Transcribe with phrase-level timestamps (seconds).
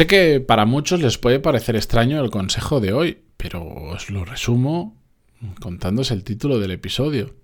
[0.00, 4.24] Sé que para muchos les puede parecer extraño el consejo de hoy, pero os lo
[4.24, 4.96] resumo
[5.60, 7.34] contándoos el título del episodio.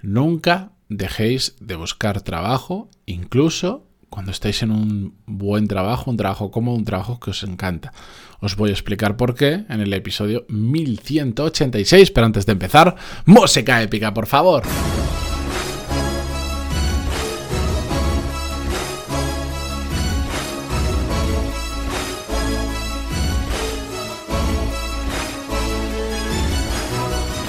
[0.00, 6.76] Nunca dejéis de buscar trabajo, incluso cuando estáis en un buen trabajo, un trabajo cómodo,
[6.76, 7.92] un trabajo que os encanta.
[8.38, 12.94] Os voy a explicar por qué en el episodio 1186, pero antes de empezar,
[13.24, 14.62] música épica, por favor.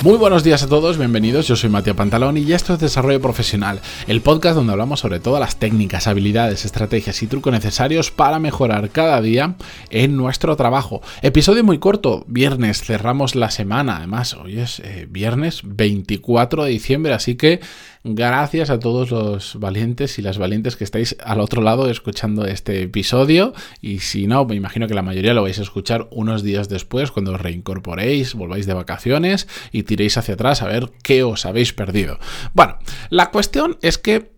[0.01, 1.45] Muy buenos días a todos, bienvenidos.
[1.45, 5.41] Yo soy Matías Pantalón y esto es Desarrollo Profesional, el podcast donde hablamos sobre todas
[5.41, 9.55] las técnicas, habilidades, estrategias y trucos necesarios para mejorar cada día
[9.89, 11.01] en nuestro trabajo.
[11.21, 13.97] Episodio muy corto, viernes, cerramos la semana.
[13.97, 17.59] Además, hoy es eh, viernes 24 de diciembre, así que
[18.03, 22.83] Gracias a todos los valientes y las valientes que estáis al otro lado escuchando este
[22.83, 23.53] episodio.
[23.81, 27.11] Y si no, me imagino que la mayoría lo vais a escuchar unos días después,
[27.11, 31.73] cuando os reincorporéis, volváis de vacaciones y tiréis hacia atrás a ver qué os habéis
[31.73, 32.19] perdido.
[32.53, 32.77] Bueno,
[33.09, 34.31] la cuestión es que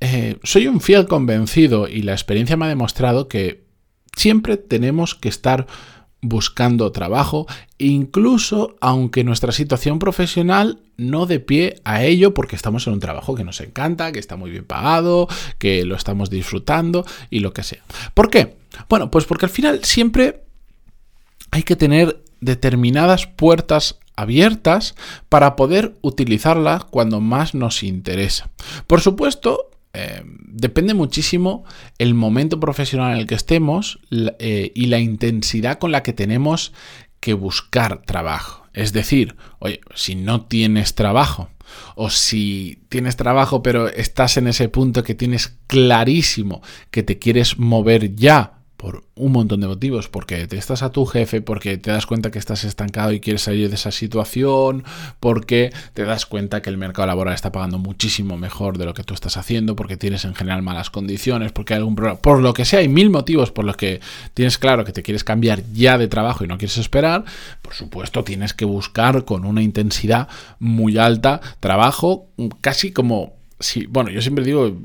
[0.00, 3.64] eh, soy un fiel convencido y la experiencia me ha demostrado que
[4.14, 5.66] siempre tenemos que estar
[6.22, 7.46] buscando trabajo,
[7.78, 13.34] incluso aunque nuestra situación profesional no dé pie a ello porque estamos en un trabajo
[13.34, 15.28] que nos encanta, que está muy bien pagado,
[15.58, 17.82] que lo estamos disfrutando y lo que sea.
[18.14, 18.56] ¿Por qué?
[18.88, 20.42] Bueno, pues porque al final siempre
[21.50, 24.94] hay que tener determinadas puertas abiertas
[25.28, 28.48] para poder utilizarlas cuando más nos interesa.
[28.86, 31.64] Por supuesto, eh, depende muchísimo
[31.96, 36.74] el momento profesional en el que estemos eh, y la intensidad con la que tenemos
[37.18, 38.66] que buscar trabajo.
[38.74, 41.48] Es decir, oye, si no tienes trabajo
[41.94, 47.58] o si tienes trabajo pero estás en ese punto que tienes clarísimo que te quieres
[47.58, 51.90] mover ya por un montón de motivos, porque te estás a tu jefe, porque te
[51.90, 54.84] das cuenta que estás estancado y quieres salir de esa situación,
[55.20, 59.02] porque te das cuenta que el mercado laboral está pagando muchísimo mejor de lo que
[59.02, 62.52] tú estás haciendo, porque tienes en general malas condiciones, porque hay algún problema, por lo
[62.52, 64.00] que sea, hay mil motivos por los que
[64.34, 67.24] tienes claro que te quieres cambiar ya de trabajo y no quieres esperar,
[67.62, 72.28] por supuesto tienes que buscar con una intensidad muy alta trabajo,
[72.60, 74.76] casi como si, bueno, yo siempre digo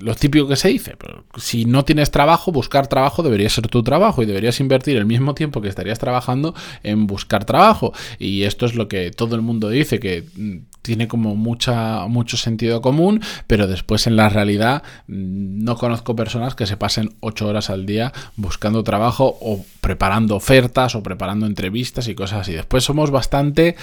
[0.00, 0.96] lo típico que se dice.
[0.98, 5.06] Pero si no tienes trabajo, buscar trabajo debería ser tu trabajo y deberías invertir el
[5.06, 7.92] mismo tiempo que estarías trabajando en buscar trabajo.
[8.18, 12.36] Y esto es lo que todo el mundo dice, que mm, tiene como mucha, mucho
[12.36, 17.46] sentido común, pero después en la realidad mm, no conozco personas que se pasen ocho
[17.46, 22.52] horas al día buscando trabajo o preparando ofertas o preparando entrevistas y cosas así.
[22.52, 23.76] Después somos bastante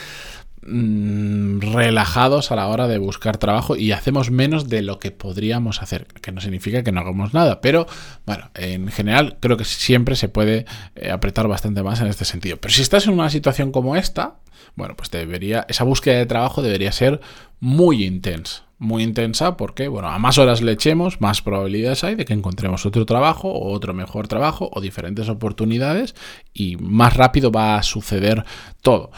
[0.67, 5.83] Mm, relajados a la hora de buscar trabajo y hacemos menos de lo que podríamos
[5.83, 7.85] hacer, que no significa que no hagamos nada, pero
[8.25, 10.65] bueno, en general creo que siempre se puede
[10.95, 12.57] eh, apretar bastante más en este sentido.
[12.57, 14.37] Pero si estás en una situación como esta,
[14.75, 17.21] bueno, pues debería, esa búsqueda de trabajo debería ser
[17.59, 18.63] muy intensa.
[18.77, 22.85] Muy intensa porque, bueno, a más horas le echemos, más probabilidades hay de que encontremos
[22.85, 26.13] otro trabajo o otro mejor trabajo o diferentes oportunidades
[26.53, 28.43] y más rápido va a suceder
[28.81, 29.11] todo.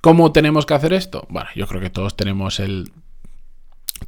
[0.00, 1.26] ¿Cómo tenemos que hacer esto?
[1.28, 2.90] Bueno, yo creo que todos tenemos el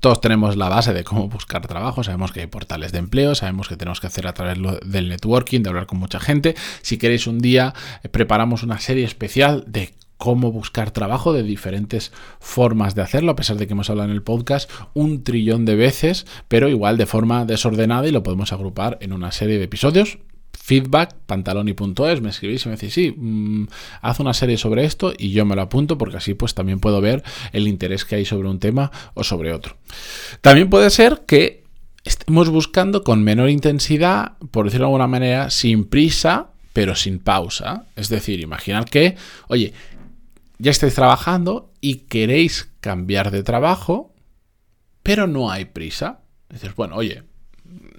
[0.01, 3.69] todos tenemos la base de cómo buscar trabajo, sabemos que hay portales de empleo, sabemos
[3.69, 6.57] que tenemos que hacer a través del networking, de hablar con mucha gente.
[6.81, 12.11] Si queréis un día, eh, preparamos una serie especial de cómo buscar trabajo, de diferentes
[12.41, 15.77] formas de hacerlo, a pesar de que hemos hablado en el podcast un trillón de
[15.77, 20.19] veces, pero igual de forma desordenada y lo podemos agrupar en una serie de episodios
[20.63, 23.67] feedback, pantaloni.es, me escribís y me decís, sí, mm,
[24.01, 27.01] haz una serie sobre esto y yo me lo apunto porque así pues también puedo
[27.01, 29.77] ver el interés que hay sobre un tema o sobre otro.
[30.41, 31.65] También puede ser que
[32.05, 37.87] estemos buscando con menor intensidad, por decirlo de alguna manera, sin prisa, pero sin pausa.
[37.97, 39.17] Es decir, imaginar que,
[39.49, 39.73] oye,
[40.59, 44.15] ya estáis trabajando y queréis cambiar de trabajo,
[45.03, 46.21] pero no hay prisa.
[46.49, 47.25] Dices, bueno, oye,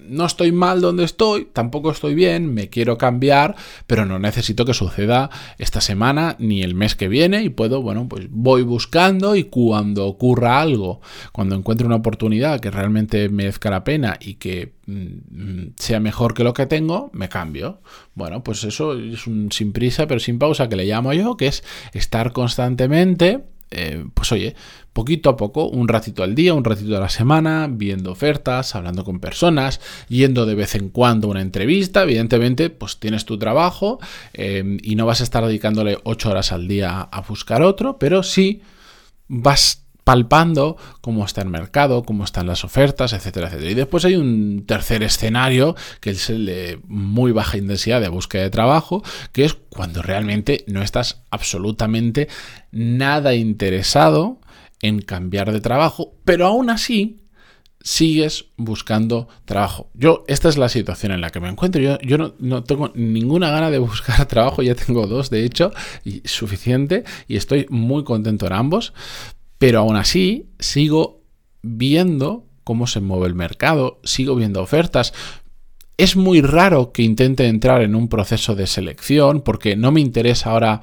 [0.07, 3.55] no estoy mal donde estoy, tampoco estoy bien, me quiero cambiar,
[3.87, 8.07] pero no necesito que suceda esta semana ni el mes que viene y puedo, bueno,
[8.07, 11.01] pues voy buscando y cuando ocurra algo,
[11.31, 16.43] cuando encuentre una oportunidad que realmente merezca la pena y que mm, sea mejor que
[16.43, 17.81] lo que tengo, me cambio.
[18.15, 21.47] Bueno, pues eso es un sin prisa pero sin pausa que le llamo yo, que
[21.47, 21.63] es
[21.93, 24.55] estar constantemente eh, pues oye,
[24.93, 29.03] poquito a poco, un ratito al día, un ratito a la semana, viendo ofertas, hablando
[29.03, 33.99] con personas, yendo de vez en cuando a una entrevista, evidentemente, pues tienes tu trabajo
[34.33, 38.23] eh, y no vas a estar dedicándole ocho horas al día a buscar otro, pero
[38.23, 38.61] sí
[39.27, 43.71] vas palpando cómo está el mercado, cómo están las ofertas, etcétera, etcétera.
[43.71, 48.43] Y después hay un tercer escenario, que es el de muy baja intensidad de búsqueda
[48.43, 52.27] de trabajo, que es cuando realmente no estás absolutamente
[52.71, 54.39] nada interesado
[54.81, 57.23] en cambiar de trabajo, pero aún así
[57.83, 59.89] sigues buscando trabajo.
[59.93, 61.81] Yo, esta es la situación en la que me encuentro.
[61.81, 65.71] Yo, yo no, no, tengo ninguna gana de buscar trabajo, ya tengo dos, de hecho,
[66.03, 68.93] y suficiente, y estoy muy contento en ambos,
[69.63, 71.21] pero aún así sigo
[71.61, 75.13] viendo cómo se mueve el mercado, sigo viendo ofertas.
[75.95, 80.51] Es muy raro que intente entrar en un proceso de selección porque no me interesa
[80.51, 80.81] ahora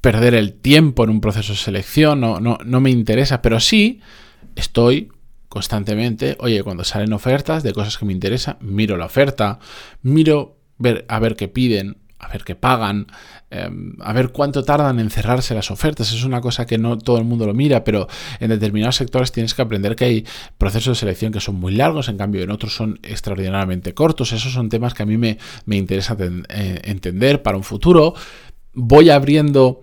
[0.00, 4.00] perder el tiempo en un proceso de selección, no, no, no me interesa, pero sí
[4.56, 5.10] estoy
[5.50, 9.58] constantemente, oye, cuando salen ofertas de cosas que me interesan, miro la oferta,
[10.00, 13.06] miro ver, a ver qué piden, a ver qué pagan,
[13.50, 16.12] em, a ver cuánto tardan en cerrarse las ofertas.
[16.12, 18.08] Es una cosa que no todo el mundo lo mira, pero
[18.40, 20.26] en determinados sectores tienes que aprender que hay
[20.58, 24.32] procesos de selección que son muy largos, en cambio en otros son extraordinariamente cortos.
[24.32, 28.14] Esos son temas que a mí me, me interesa eh, entender para un futuro.
[28.72, 29.82] Voy abriendo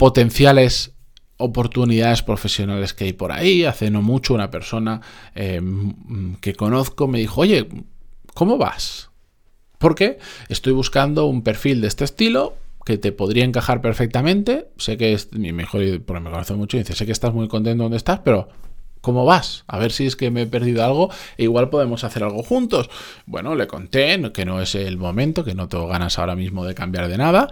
[0.00, 0.94] potenciales
[1.36, 3.64] oportunidades profesionales que hay por ahí.
[3.64, 5.02] Hace no mucho una persona
[5.34, 7.68] em, que conozco me dijo, oye,
[8.32, 9.09] ¿cómo vas?
[9.80, 10.18] Porque
[10.50, 12.54] estoy buscando un perfil de este estilo
[12.84, 14.68] que te podría encajar perfectamente.
[14.76, 17.48] Sé que es mi mejor, porque me conoce mucho, y dice, sé que estás muy
[17.48, 18.50] contento donde estás, pero
[19.00, 19.64] ¿cómo vas?
[19.68, 22.90] A ver si es que me he perdido algo e igual podemos hacer algo juntos.
[23.24, 26.74] Bueno, le conté que no es el momento, que no tengo ganas ahora mismo de
[26.74, 27.48] cambiar de nada.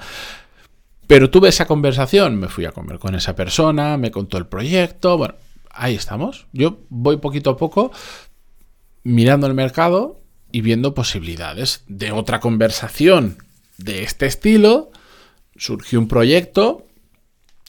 [1.06, 5.16] Pero tuve esa conversación, me fui a comer con esa persona, me contó el proyecto,
[5.16, 5.34] bueno,
[5.70, 6.46] ahí estamos.
[6.52, 7.90] Yo voy poquito a poco
[9.02, 10.20] mirando el mercado
[10.52, 13.38] y viendo posibilidades de otra conversación
[13.76, 14.90] de este estilo.
[15.56, 16.88] Surgió un proyecto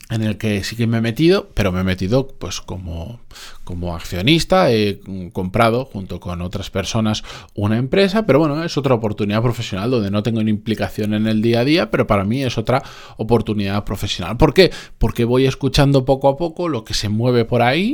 [0.10, 3.22] en el que sí que me he metido, pero me he metido pues como,
[3.64, 7.24] como accionista, he comprado junto con otras personas
[7.54, 11.44] una empresa, pero bueno, es otra oportunidad profesional donde no tengo ni implicación en el
[11.44, 12.82] día a día, pero para mí es otra
[13.18, 14.38] oportunidad profesional.
[14.38, 14.72] ¿Por qué?
[14.98, 17.94] Porque voy escuchando poco a poco lo que se mueve por ahí,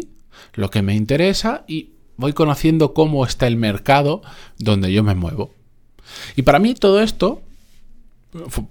[0.53, 4.21] lo que me interesa y voy conociendo cómo está el mercado
[4.57, 5.51] donde yo me muevo.
[6.35, 7.41] Y para mí todo esto,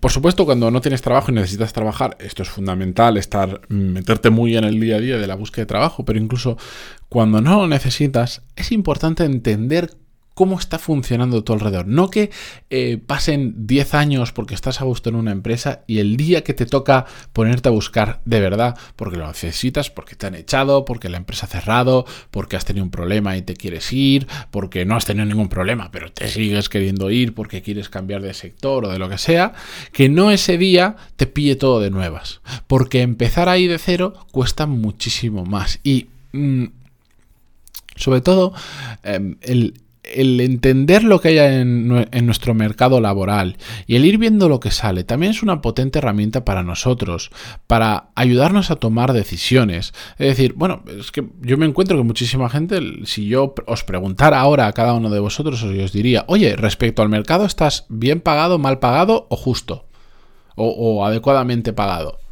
[0.00, 4.56] por supuesto, cuando no tienes trabajo y necesitas trabajar, esto es fundamental, estar, meterte muy
[4.56, 6.56] en el día a día de la búsqueda de trabajo, pero incluso
[7.08, 9.90] cuando no lo necesitas, es importante entender
[10.34, 11.86] cómo está funcionando tu alrededor.
[11.86, 12.30] No que
[12.70, 16.54] eh, pasen 10 años porque estás a gusto en una empresa y el día que
[16.54, 21.08] te toca ponerte a buscar de verdad, porque lo necesitas, porque te han echado, porque
[21.08, 24.96] la empresa ha cerrado, porque has tenido un problema y te quieres ir, porque no
[24.96, 28.88] has tenido ningún problema, pero te sigues queriendo ir porque quieres cambiar de sector o
[28.88, 29.54] de lo que sea,
[29.92, 32.40] que no ese día te pille todo de nuevas.
[32.66, 35.80] Porque empezar ahí de cero cuesta muchísimo más.
[35.84, 36.08] Y...
[36.32, 36.66] Mm,
[37.96, 38.52] sobre todo,
[39.04, 41.88] em, el, el entender lo que hay en,
[42.26, 43.56] nuestro mercado laboral
[43.86, 47.30] y el ir viendo lo que sale también es una potente herramienta para nosotros,
[47.66, 49.92] para ayudarnos a tomar decisiones.
[50.18, 54.40] Es decir, bueno, es que yo me encuentro que muchísima gente, si yo os preguntara
[54.40, 58.58] ahora a cada uno de vosotros, os diría, oye, respecto al mercado, ¿estás bien pagado,
[58.58, 59.86] mal pagado o justo?
[60.56, 62.23] O, o adecuadamente pagado.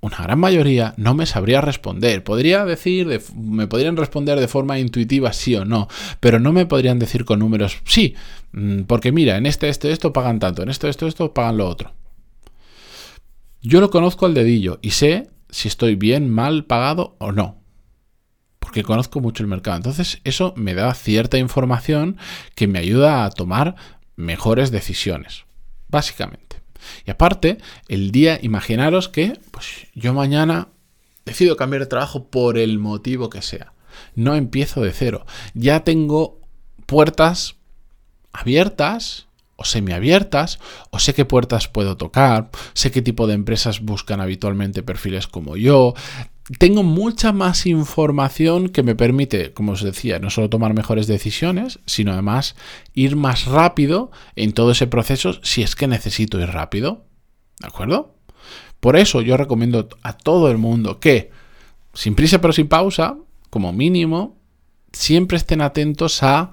[0.00, 2.22] Una gran mayoría no me sabría responder.
[2.22, 5.88] Podría decir, me podrían responder de forma intuitiva sí o no,
[6.20, 8.14] pero no me podrían decir con números sí,
[8.52, 11.68] mm, porque mira, en este, este, esto pagan tanto, en esto, esto, esto pagan lo
[11.68, 11.92] otro.
[13.62, 17.62] Yo lo conozco al dedillo y sé si estoy bien, mal pagado o no.
[18.60, 19.76] Porque conozco mucho el mercado.
[19.78, 22.18] Entonces eso me da cierta información
[22.54, 23.74] que me ayuda a tomar
[24.16, 25.46] mejores decisiones.
[25.88, 26.45] Básicamente.
[27.04, 30.68] Y aparte, el día, imaginaros que pues, yo mañana
[31.24, 33.72] decido cambiar de trabajo por el motivo que sea.
[34.14, 35.26] No empiezo de cero.
[35.54, 36.40] Ya tengo
[36.86, 37.56] puertas
[38.32, 39.26] abiertas
[39.56, 40.58] o semiabiertas,
[40.90, 45.56] o sé qué puertas puedo tocar, sé qué tipo de empresas buscan habitualmente perfiles como
[45.56, 45.94] yo,
[46.58, 51.80] tengo mucha más información que me permite, como os decía, no solo tomar mejores decisiones,
[51.86, 52.54] sino además
[52.94, 57.04] ir más rápido en todo ese proceso si es que necesito ir rápido.
[57.58, 58.14] ¿De acuerdo?
[58.78, 61.30] Por eso yo recomiendo a todo el mundo que,
[61.94, 63.16] sin prisa pero sin pausa,
[63.50, 64.38] como mínimo,
[64.92, 66.52] siempre estén atentos a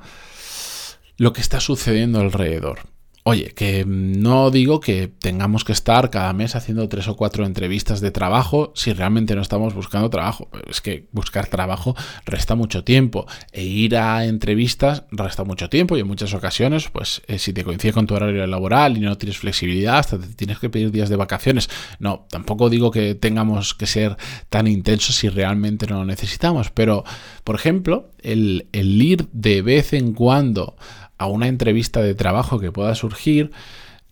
[1.18, 2.93] lo que está sucediendo alrededor.
[3.25, 8.01] Oye, que no digo que tengamos que estar cada mes haciendo tres o cuatro entrevistas
[8.01, 10.50] de trabajo si realmente no estamos buscando trabajo.
[10.70, 16.01] Es que buscar trabajo resta mucho tiempo e ir a entrevistas resta mucho tiempo y
[16.01, 19.38] en muchas ocasiones, pues eh, si te coincide con tu horario laboral y no tienes
[19.38, 21.70] flexibilidad, hasta tienes que pedir días de vacaciones.
[22.00, 24.18] No, tampoco digo que tengamos que ser
[24.50, 27.06] tan intensos si realmente no lo necesitamos, pero,
[27.46, 30.75] por ejemplo, el, el ir de vez en cuando
[31.17, 33.51] a una entrevista de trabajo que pueda surgir,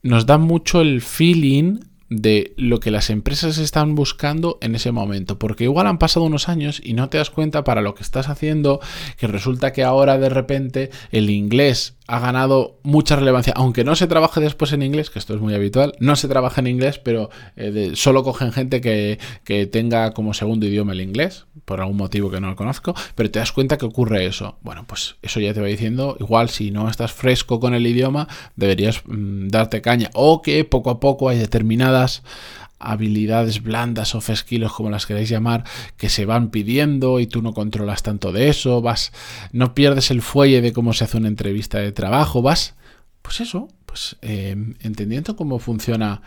[0.04, 1.80] nos da mucho el feeling
[2.12, 5.40] de lo que las empresas están buscando en ese momento.
[5.40, 8.28] Porque igual han pasado unos años y no te das cuenta para lo que estás
[8.28, 8.82] haciendo,
[9.18, 14.06] que resulta que ahora de repente el inglés ha ganado mucha relevancia, aunque no se
[14.08, 17.30] trabaje después en inglés, que esto es muy habitual, no se trabaja en inglés, pero
[17.56, 22.30] eh, solo cogen gente que, que, tenga como segundo idioma el inglés, por algún motivo
[22.30, 24.58] que no lo conozco, pero te das cuenta que ocurre eso.
[24.62, 28.28] Bueno, pues eso ya te va diciendo, igual si no estás fresco con el idioma,
[28.58, 32.01] deberías mm, darte caña, o que poco a poco hay determinadas
[32.82, 35.64] habilidades blandas o skills como las queráis llamar
[35.98, 39.12] que se van pidiendo y tú no controlas tanto de eso, vas
[39.52, 42.76] no pierdes el fuelle de cómo se hace una entrevista de trabajo, vas
[43.22, 46.22] pues eso, pues eh, entendiendo cómo funciona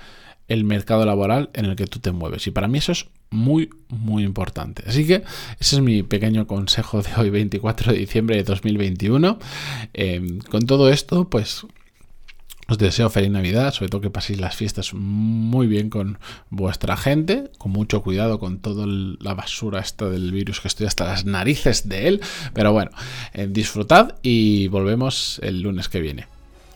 [0.47, 3.71] el mercado laboral en el que tú te mueves y para mí eso es muy
[3.89, 4.85] muy importante.
[4.87, 5.25] Así que
[5.59, 9.39] ese es mi pequeño consejo de hoy 24 de diciembre de 2021.
[9.95, 11.67] Eh, con todo esto pues
[12.69, 16.19] os deseo feliz Navidad, sobre todo que paséis las fiestas muy bien con
[16.51, 21.05] vuestra gente, con mucho cuidado con toda la basura esta del virus que estoy hasta
[21.05, 22.21] las narices de él.
[22.53, 22.91] Pero bueno,
[23.33, 26.27] eh, disfrutad y volvemos el lunes que viene.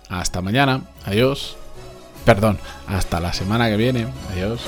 [0.08, 1.56] Hasta mañana, adiós.
[2.24, 4.60] Perdón, hasta la semana que viene, adiós.